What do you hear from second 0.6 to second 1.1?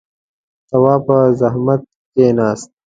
تواب